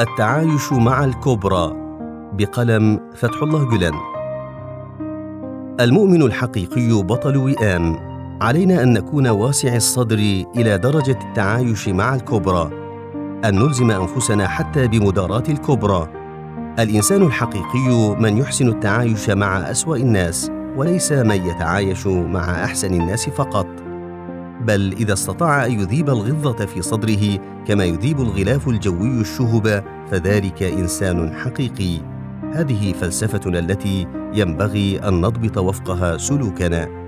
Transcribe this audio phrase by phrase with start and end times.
[0.00, 1.72] التعايش مع الكبرى
[2.32, 3.92] بقلم فتح الله جلان
[5.80, 7.96] المؤمن الحقيقي بطل وئام.
[8.42, 12.70] علينا أن نكون واسع الصدر إلى درجة التعايش مع الكبرى
[13.44, 16.08] أن نلزم أنفسنا حتى بمداراه الكبرى
[16.78, 23.81] الإنسان الحقيقي من يحسن التعايش مع أسوأ الناس وليس من يتعايش مع أحسن الناس فقط.
[24.66, 31.34] بل إذا استطاع أن يذيب الغضة في صدره كما يذيب الغلاف الجوي الشهب فذلك إنسان
[31.34, 31.98] حقيقي.
[32.52, 37.01] هذه فلسفتنا التي ينبغي أن نضبط وفقها سلوكنا.